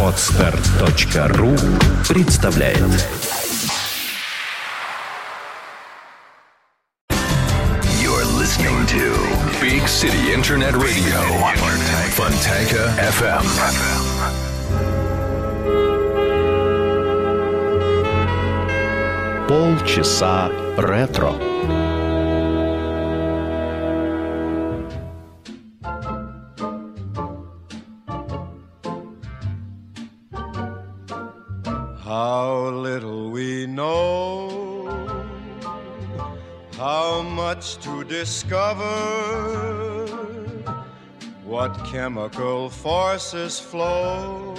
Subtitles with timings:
[0.00, 1.56] Отстар.ру
[2.08, 2.78] представляет
[8.00, 9.12] You're listening to
[9.60, 11.20] Big City Internet Radio.
[12.14, 13.44] Fontanka FM.
[19.48, 21.53] полчаса ретро.
[38.24, 40.06] Discover,
[41.44, 44.54] what chemical forces flow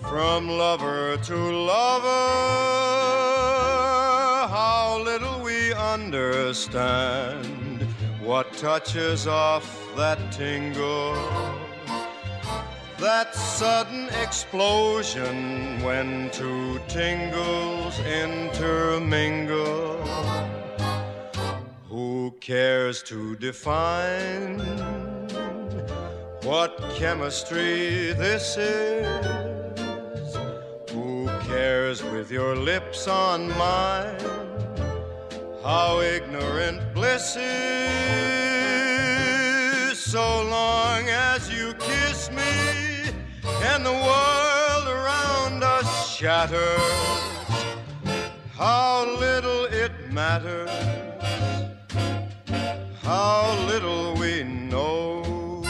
[0.00, 2.06] from lover to lover,
[4.56, 7.82] how little we understand
[8.22, 9.66] what touches off
[9.96, 11.16] that tingle
[12.98, 19.98] that sudden explosion when two tingles intermingle.
[22.22, 24.60] Who cares to define
[26.44, 30.36] what chemistry this is?
[30.92, 34.20] Who cares with your lips on mine
[35.64, 37.42] how ignorant bliss is?
[39.98, 43.10] So long as you kiss me
[43.64, 46.80] and the world around us shatters,
[48.52, 50.70] how little it matters,
[53.12, 55.62] how little we know.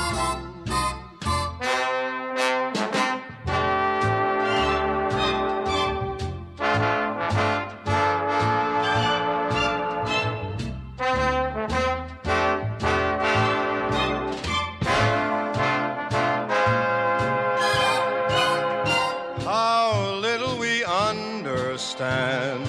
[19.44, 22.64] How little we understand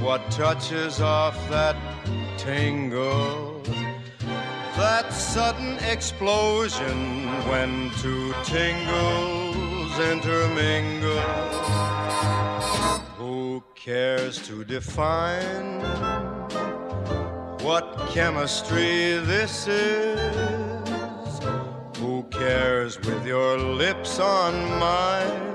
[0.00, 1.76] what touches off that
[2.38, 3.43] tingle,
[4.84, 11.22] that sudden explosion when two tingles intermingle.
[13.16, 15.80] Who cares to define
[17.66, 21.38] what chemistry this is?
[21.96, 25.54] Who cares with your lips on mine?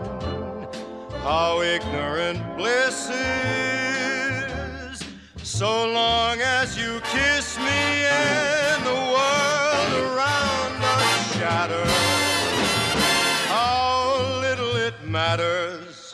[1.22, 5.04] How ignorant bliss is.
[5.44, 8.49] So long as you kiss me
[11.60, 11.92] us shatters.
[13.48, 16.12] How little it matters.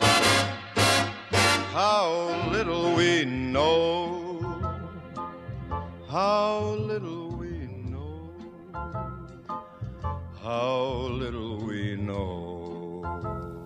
[1.72, 4.40] How little we know.
[6.08, 8.30] How little we know.
[10.42, 13.04] How little we know.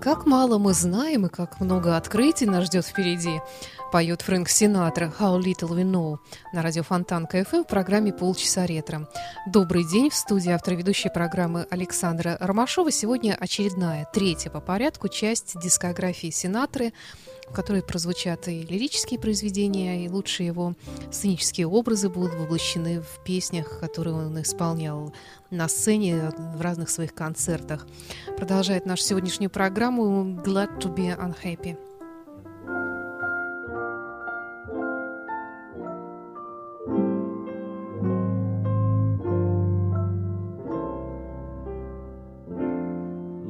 [0.00, 3.40] Как мало мы знаем и как много открытий нас ждет впереди,
[3.90, 6.18] поет Фрэнк Синатра «How Little We Know»
[6.52, 9.08] на радио Фонтан КФМ в программе «Полчаса ретро».
[9.46, 12.92] Добрый день, в студии автор ведущей программы Александра Ромашова.
[12.92, 16.92] Сегодня очередная, третья по порядку часть дискографии Синатры,
[17.48, 20.74] в которой прозвучат и лирические произведения, и лучшие его
[21.10, 25.12] сценические образы будут воплощены в песнях, которые он исполнял
[25.50, 27.88] на сцене в разных своих концертах.
[28.36, 31.89] Продолжает нашу сегодняшнюю программу «Glad to be unhappy».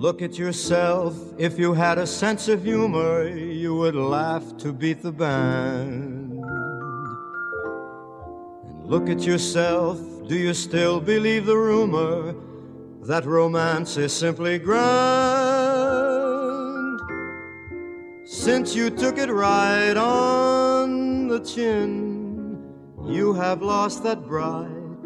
[0.00, 1.14] Look at yourself.
[1.36, 6.40] If you had a sense of humor, you would laugh to beat the band.
[8.64, 9.98] And look at yourself.
[10.26, 12.34] Do you still believe the rumor
[13.02, 14.80] that romance is simply grand?
[18.24, 22.72] Since you took it right on the chin,
[23.04, 25.04] you have lost that bright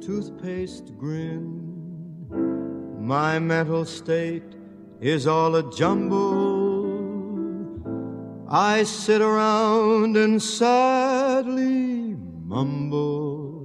[0.00, 1.55] toothpaste grin.
[3.06, 4.56] My mental state
[5.00, 6.90] is all a jumble.
[8.48, 13.62] I sit around and sadly mumble.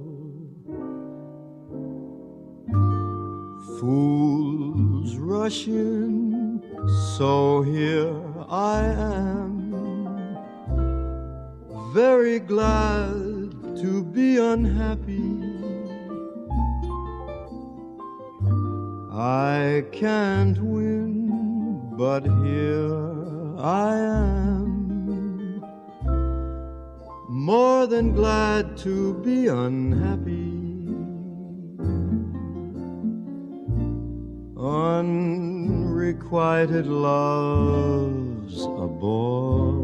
[3.80, 6.62] Fools rush in,
[7.16, 8.14] so here
[8.48, 10.38] I am.
[11.92, 13.50] Very glad
[13.82, 15.41] to be unhappy.
[19.14, 25.62] I can't win, but here I am.
[27.28, 30.52] More than glad to be unhappy.
[34.62, 39.74] unrequited love's a bore,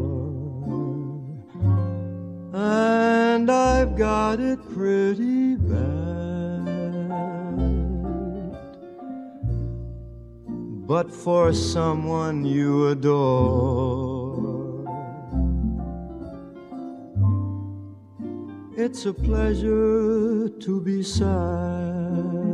[2.55, 5.38] and I've got it pretty
[10.89, 14.35] But for someone you adore,
[18.75, 22.49] it's a pleasure to be sad.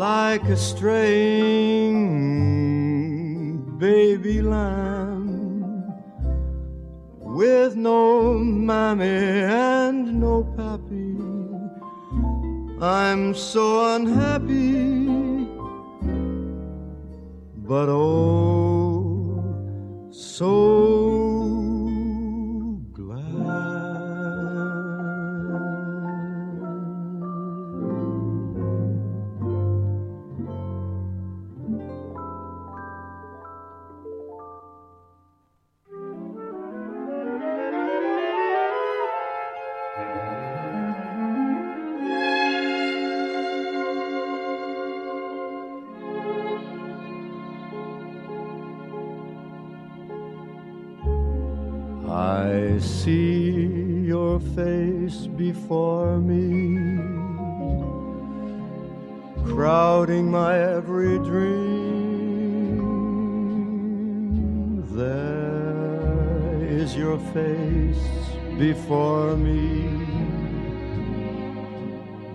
[0.00, 1.98] like a straying
[3.76, 5.84] baby lamb
[7.20, 10.79] with no mammy and no pappy.
[12.82, 15.44] I'm so unhappy,
[17.58, 19.44] but oh,
[20.10, 21.19] so
[55.40, 56.76] before me,
[59.50, 62.76] crowding my every dream.
[65.00, 68.04] There is your face
[68.58, 69.64] before me.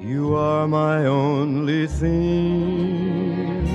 [0.01, 3.67] You are my only theme.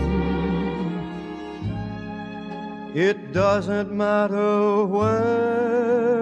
[2.96, 6.19] It doesn't matter where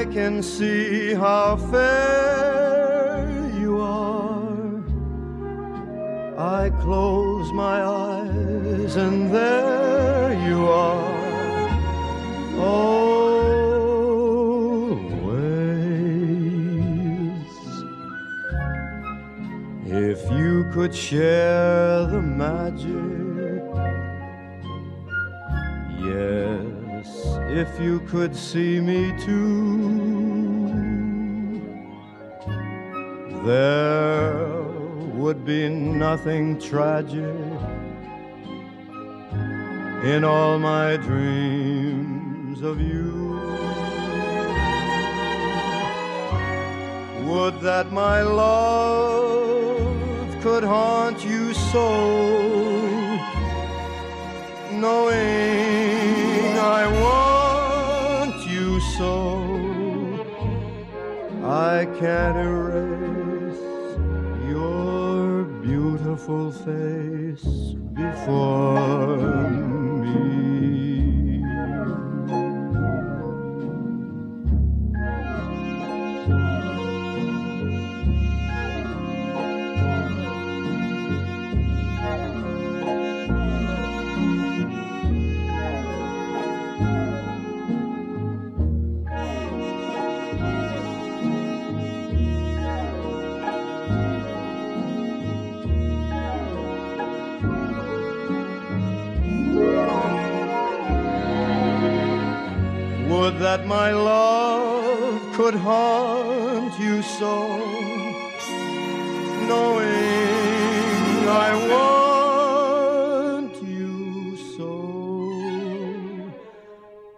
[0.00, 3.28] I can see how fair
[3.60, 4.82] you are.
[6.38, 11.68] I close my eyes and there you are.
[12.56, 13.10] Always.
[19.84, 23.09] If you could share the magic,
[27.58, 29.90] if you could see me too,
[33.44, 34.62] there
[35.14, 37.24] would be nothing tragic
[40.04, 43.40] in all my dreams of you.
[47.24, 49.90] Would that my love
[50.40, 51.88] could haunt you so,
[54.70, 55.79] knowing
[62.00, 63.60] I can't erase
[64.48, 67.09] your beautiful face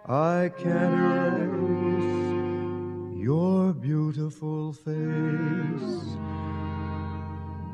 [0.05, 6.17] I can't erase your beautiful face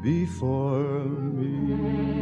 [0.03, 2.19] before me.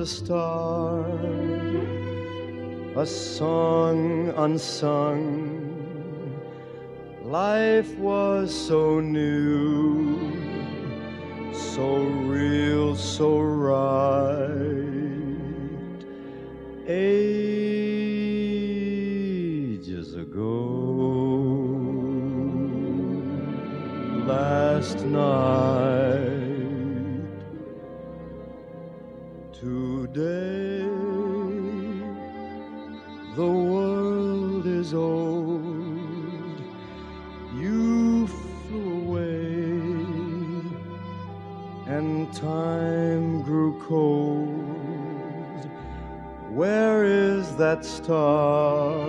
[0.00, 1.04] A star,
[2.96, 5.60] a song unsung,
[7.22, 10.18] life was so new,
[11.52, 14.86] so real, so right.
[16.88, 17.74] Ages
[20.14, 20.48] ago,
[24.26, 25.89] last night,
[30.12, 30.82] today,
[33.36, 36.60] the world is old.
[37.54, 39.80] You flew away,
[41.86, 45.70] and time grew cold.
[46.50, 49.08] Where is that star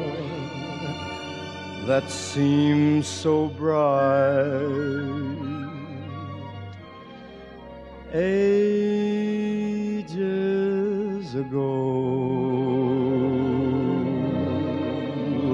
[1.87, 4.81] that seems so bright?
[11.31, 11.61] Ages ago,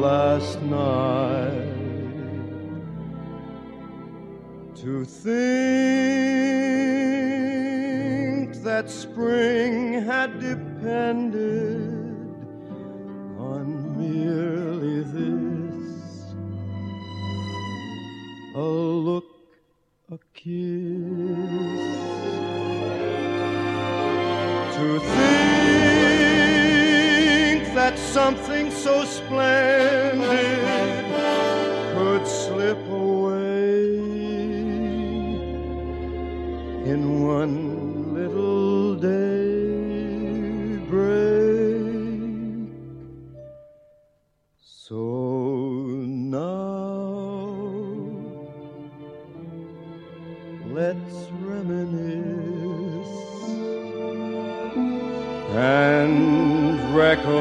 [0.01, 1.75] last night,
[4.75, 5.33] to think
[8.63, 11.81] that spring had depended
[13.37, 16.33] on merely this
[18.55, 19.25] a look,
[20.11, 21.06] a kiss.
[56.01, 57.37] And recollect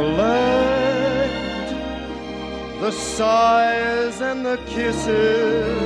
[2.81, 5.81] the sighs and the kisses,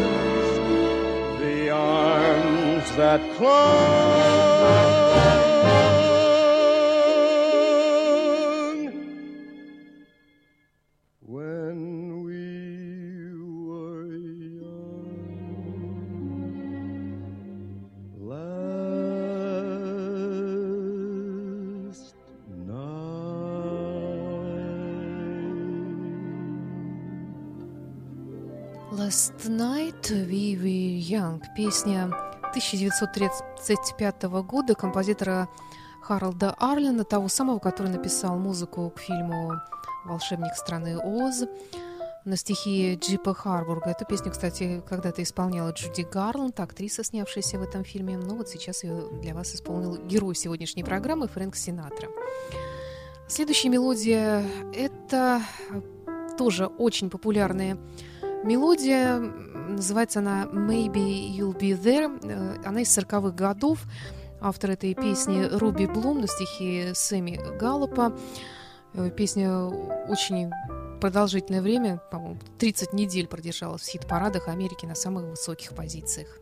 [1.41, 4.71] the arms that clung
[30.11, 31.43] We Were Young.
[31.55, 32.11] Песня
[32.49, 35.49] 1935 года композитора
[36.03, 39.53] Харалда Арлина, того самого, который написал музыку к фильму
[40.05, 41.45] «Волшебник страны Оз»
[42.25, 43.91] на стихи Джипа Харбурга.
[43.91, 48.19] Эту песню, кстати, когда-то исполняла Джуди Гарланд, актриса, снявшаяся в этом фильме.
[48.19, 52.09] Но вот сейчас ее для вас исполнил герой сегодняшней программы Фрэнк Синатра.
[53.29, 55.41] Следующая мелодия– это
[56.37, 57.79] тоже очень популярная.
[58.43, 62.65] Называется она «Maybe You'll Be There».
[62.65, 63.85] Она из 40-х годов.
[64.41, 68.17] Автор этой песни Руби Блум на стихи Сэмми Галлопа.
[69.17, 69.65] Песня
[70.09, 70.51] очень
[71.01, 76.39] продолжительное время, по-моему, 30 недель продержалась в хит-парадах Америки на самых высоких позициях.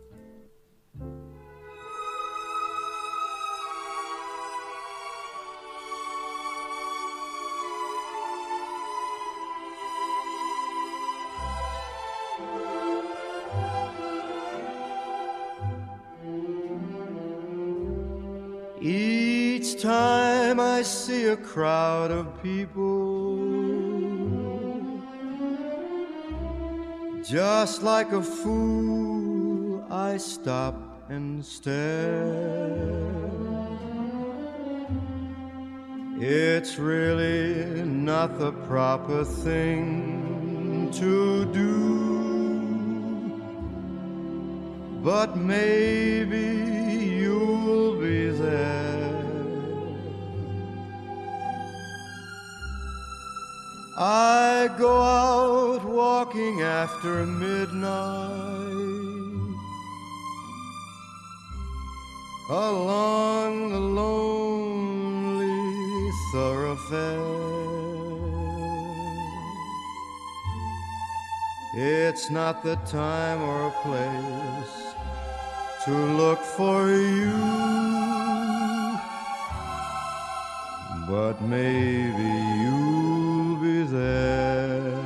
[20.49, 23.37] Time I see a crowd of people,
[27.23, 30.75] just like a fool, I stop
[31.11, 32.79] and stare.
[36.19, 41.69] It's really not the proper thing to do.
[45.03, 46.78] But maybe
[54.01, 57.89] I go out walking after midnight
[62.49, 64.13] along the lonely
[66.33, 67.19] thoroughfare.
[71.75, 74.95] It's not the time or place
[75.87, 77.33] to look for you,
[81.09, 82.98] but maybe be
[83.85, 84.99] there.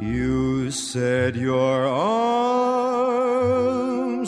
[0.00, 3.12] You said your arms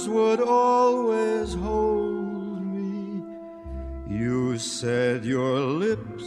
[0.09, 3.23] would always hold me.
[4.09, 6.25] You said your lips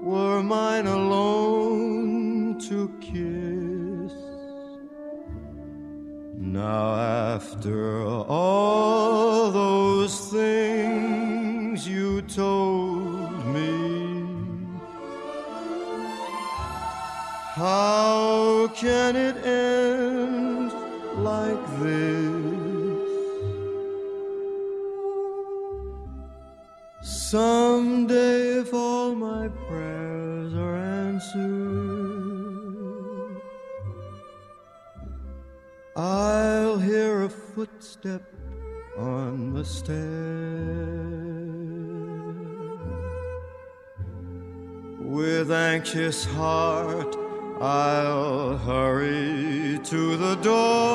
[0.00, 3.21] were mine alone to kiss.
[45.94, 47.14] Anxious heart,
[47.60, 50.91] I'll hurry to the door.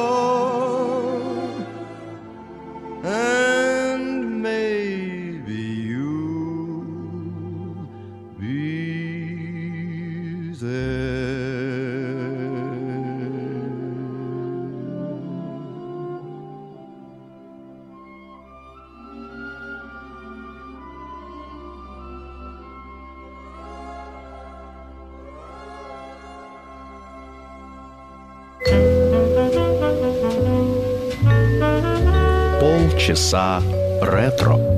[33.08, 33.62] часа
[34.02, 34.76] ретро.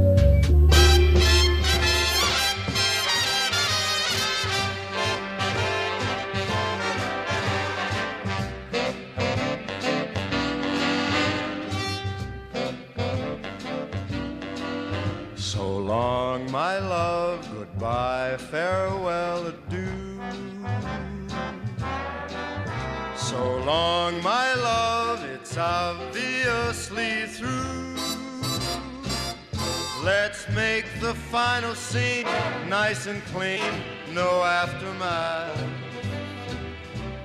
[30.10, 32.26] Let's make the final scene
[32.68, 33.72] nice and clean,
[34.12, 35.56] no aftermath.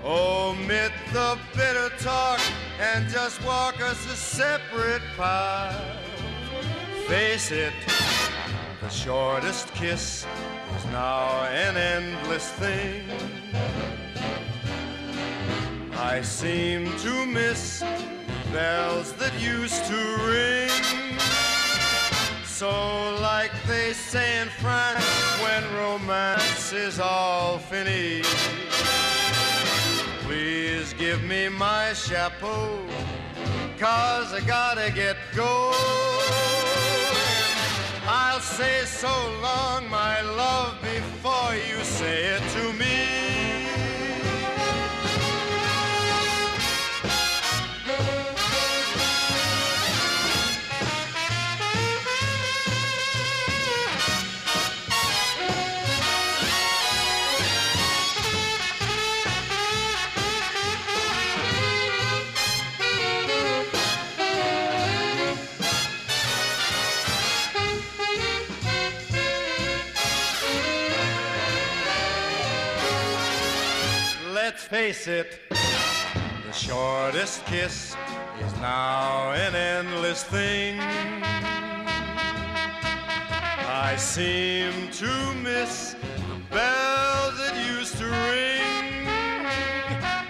[0.05, 2.41] Omit the bitter talk
[2.79, 5.81] and just walk us a separate path.
[7.09, 7.73] Face it,
[8.83, 10.27] the shortest kiss
[10.77, 13.03] is now an endless thing.
[15.94, 17.83] I seem to miss
[18.53, 21.04] bells that used to ring.
[22.55, 22.71] So,
[23.21, 25.05] like they say in France,
[25.43, 28.31] when romance is all finished,
[30.21, 32.79] please give me my chapeau,
[33.77, 35.75] cause I gotta get going.
[38.07, 39.12] I'll say so
[39.43, 43.43] long, my love, before you say it to me.
[74.64, 77.94] Face it, the shortest kiss
[78.40, 80.81] is now an endless thing.
[83.68, 89.46] I seem to miss the bells that used to ring.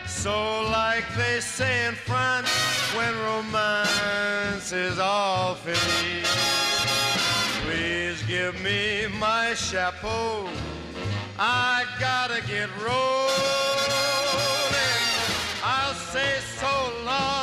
[0.09, 2.51] So, like they say in France,
[2.97, 6.39] when romance is all finished,
[7.63, 10.49] please give me my chapeau.
[11.39, 13.74] I gotta get rolling.
[16.15, 17.34] Say so long,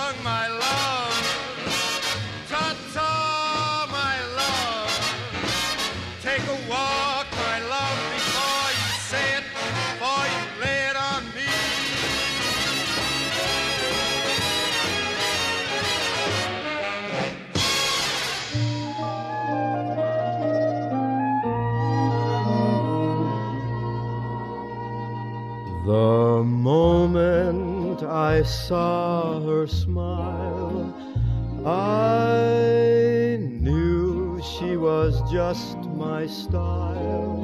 [35.52, 37.36] just my style.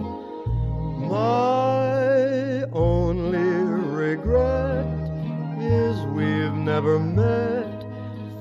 [0.98, 3.52] My only
[4.06, 4.88] regret
[5.60, 7.84] is we've never met,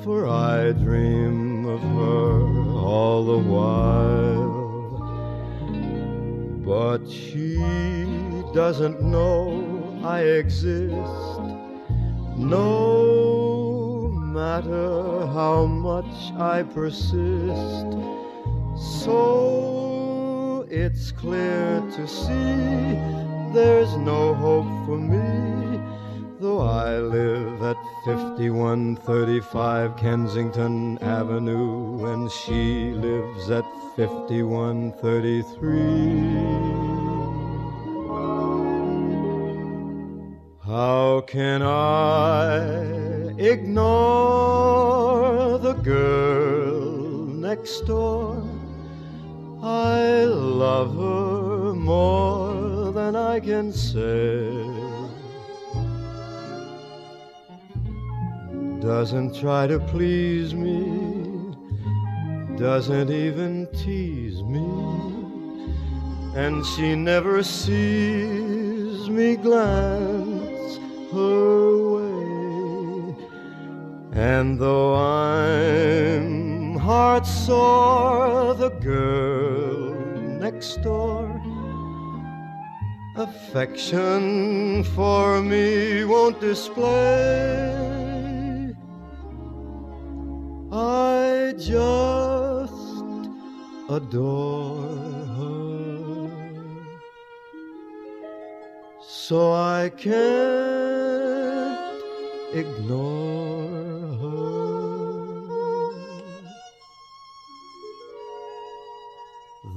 [0.04, 2.34] for I dream of her
[2.78, 4.54] all the while.
[6.64, 7.56] But she
[8.54, 11.40] doesn't know I exist.
[12.36, 18.25] No matter how much I persist.
[18.78, 22.94] So it's clear to see
[23.54, 25.80] there's no hope for me.
[26.38, 33.64] Though I live at 5135 Kensington Avenue and she lives at
[33.96, 36.66] 5133.
[40.66, 42.58] How can I
[43.38, 44.76] ignore
[45.58, 48.55] the girl next door?
[49.68, 54.46] I love her more than I can say.
[58.80, 60.84] Doesn't try to please me,
[62.56, 64.68] doesn't even tease me,
[66.36, 70.78] and she never sees me glance
[71.10, 73.16] her way.
[74.12, 79.92] And though I'm heart sore, the girl
[80.38, 81.26] next door
[83.16, 86.84] affection for me won't display.
[90.70, 93.02] I just
[93.88, 96.30] adore her.
[99.02, 100.20] So I can't
[102.54, 103.35] ignore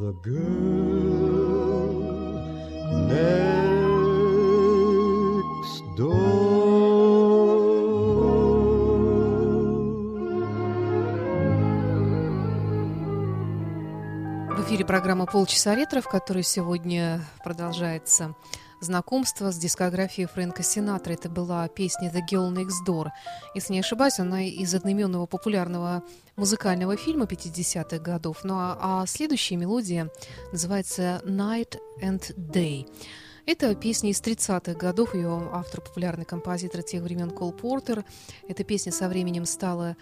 [0.10, 0.14] В
[14.66, 18.34] эфире программа «Полчаса ретро», в которой сегодня продолжается
[18.82, 21.14] знакомство с дискографией Фрэнка Синатра.
[21.14, 23.10] Это была песня «The Girl Next Door».
[23.56, 26.04] Если не ошибаюсь, она из одноименного популярного
[26.36, 28.44] музыкального фильма 50-х годов.
[28.44, 30.10] Ну а, а следующая мелодия
[30.52, 32.88] называется «Night and Day».
[33.52, 38.06] Это песня из 30-х годов, ее автор популярный композитор тех времен Кол Портер.
[38.48, 39.98] Эта песня со временем стала,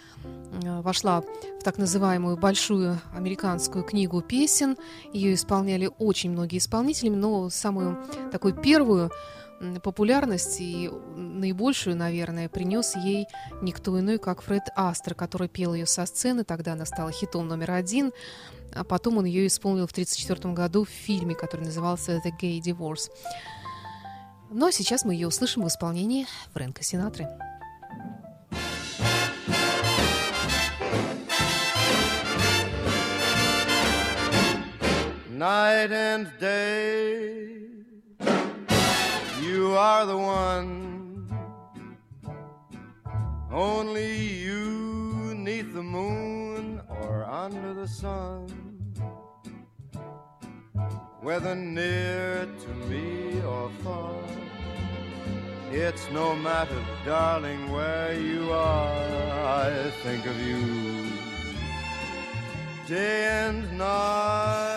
[0.64, 4.76] э, вошла в так называемую большую американскую книгу песен.
[5.14, 9.12] Ее исполняли очень многие исполнители, но самую такую первую
[9.84, 13.28] популярность и наибольшую, наверное, принес ей
[13.62, 16.44] никто иной, как Фред Астер, который пел ее со сцены.
[16.44, 18.12] Тогда она стала хитом номер один
[18.74, 23.10] а потом он ее исполнил в 1934 году в фильме, который назывался «The Gay Divorce».
[24.50, 27.28] Но сейчас мы ее услышим в исполнении Фрэнка Синатры.
[35.30, 37.77] Night and day,
[39.68, 41.28] you are the one.
[43.52, 44.12] Only
[44.46, 48.48] you neath the moon or under the sun.
[51.28, 54.24] whether near to me or far.
[55.86, 60.62] It's no matter, darling, where you are, I think of you
[62.88, 64.77] day and night,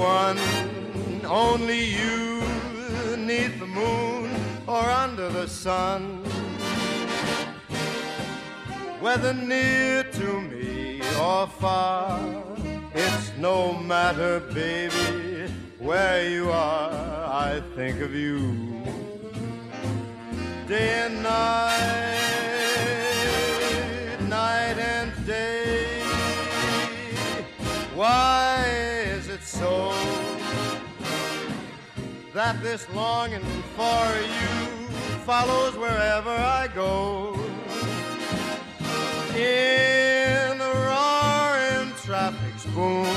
[0.00, 0.38] One,
[1.26, 2.40] only you,
[3.16, 4.30] neath the moon
[4.66, 6.24] or under the sun.
[9.00, 12.18] Whether near to me or far,
[12.92, 16.90] It's no matter, baby, where you are,
[17.48, 18.82] I think of you.
[20.66, 22.18] Day and night,
[24.28, 26.02] night and day.
[27.94, 28.49] Why
[32.32, 33.44] that this longing
[33.76, 34.86] for you
[35.24, 37.34] follows wherever I go?
[39.34, 43.16] In the roaring traffic's boom,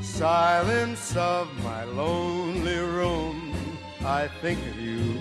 [0.00, 3.54] silence of my lonely room,
[4.04, 5.18] I think of you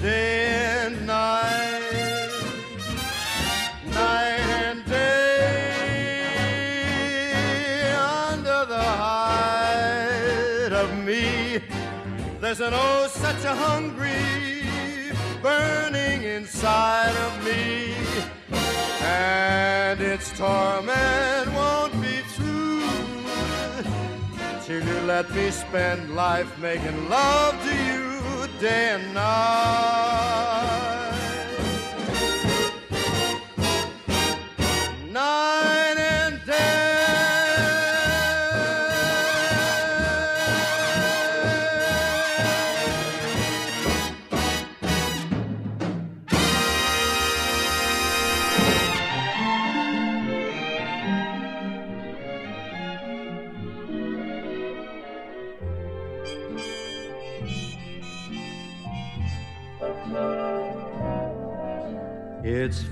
[0.00, 1.97] day and night,
[11.08, 11.60] me.
[12.40, 14.62] There's an oh, such a hungry
[15.42, 17.94] burning inside of me,
[19.00, 22.82] and its torment won't be true
[24.64, 30.47] till you let me spend life making love to you day and night.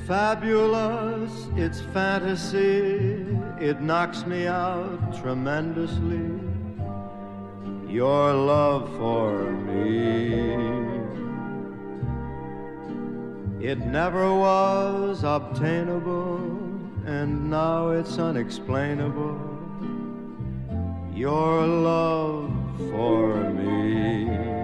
[0.06, 3.26] Fabulous, it's fantasy,
[3.60, 6.30] it knocks me out tremendously.
[7.88, 10.44] Your love for me.
[13.60, 16.36] It never was obtainable,
[17.04, 19.40] and now it's unexplainable.
[21.14, 22.52] Your love
[22.90, 24.55] for me.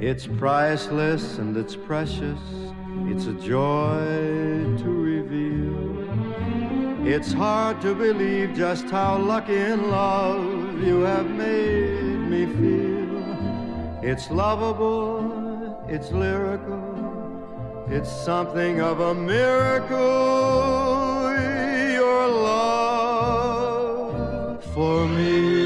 [0.00, 2.40] It's priceless and it's precious.
[3.04, 6.08] It's a joy to reveal.
[7.06, 13.10] It's hard to believe just how lucky in love you have made me feel.
[14.02, 19.98] It's lovable, it's lyrical, it's something of a miracle.
[21.92, 23.44] Your love
[24.72, 25.59] for me.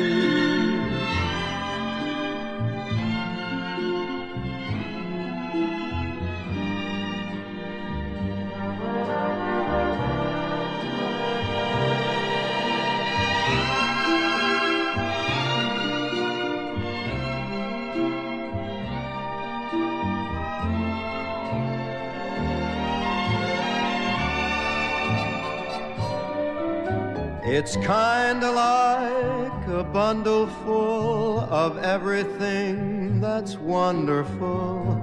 [27.57, 35.01] It's kinda like a bundle full of everything that's wonderful.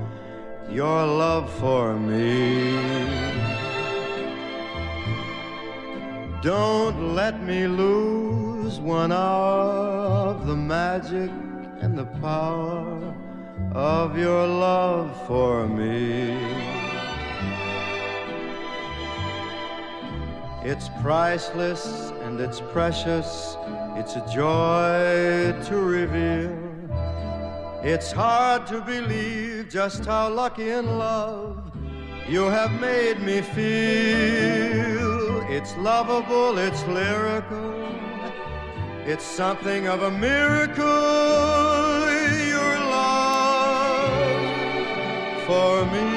[0.70, 2.76] Your love for me.
[6.42, 9.62] Don't let me lose one hour
[10.32, 11.32] of the magic
[11.80, 13.00] and the power
[13.74, 16.36] of your love for me.
[20.64, 23.58] It's priceless and it's precious.
[24.00, 26.58] It's a joy to reveal.
[27.84, 31.58] It's hard to believe just how lucky in love
[32.30, 35.12] you have made me feel.
[35.58, 37.74] It's lovable, it's lyrical.
[39.06, 40.86] It's something of a miracle.
[42.56, 44.24] Your love
[45.48, 46.08] for me.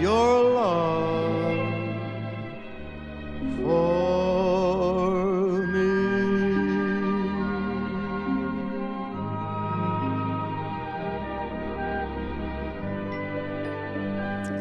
[0.00, 1.15] Your love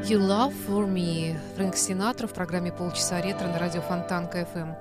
[0.06, 1.36] You Love For Me.
[1.56, 4.76] Фрэнк Синатра в программе «Полчаса ретро» на радио Фонтанка FM.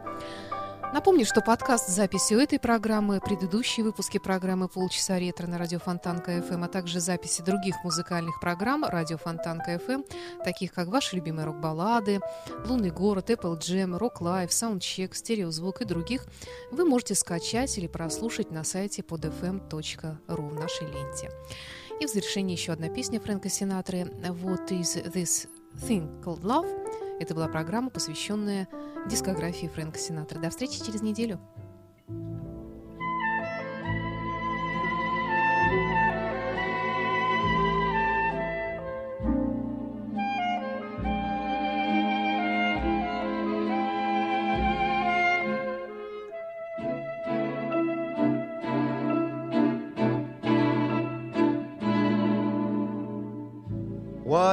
[0.92, 6.32] Напомню, что подкаст с записью этой программы, предыдущие выпуски программы «Полчаса ретро» на радио Фонтанка
[6.32, 10.04] FM, а также записи других музыкальных программ радио Фонтанка FM,
[10.44, 12.20] таких как ваши любимые рок-баллады,
[12.66, 16.26] «Лунный город», Apple Jam, Rock Live, Soundcheck, стереозвук и других,
[16.70, 21.30] вы можете скачать или прослушать на сайте podfm.ru в нашей ленте.
[22.00, 26.68] И в завершении еще одна песня Фрэнка Синатры «What is this thing called love?»
[27.20, 28.68] Это была программа, посвященная
[29.08, 30.40] дискографии Фрэнка Синатры.
[30.40, 31.38] До встречи через неделю.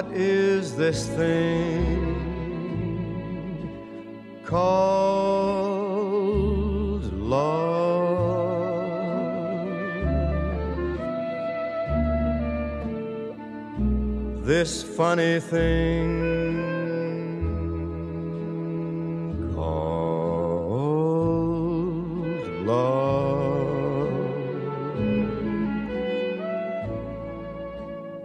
[0.02, 2.02] What is this thing
[4.44, 4.74] called
[7.14, 7.62] love?
[14.44, 16.32] This funny thing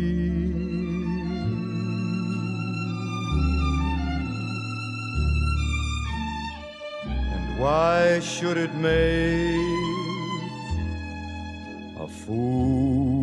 [7.05, 9.59] And why should it make
[11.99, 13.22] a fool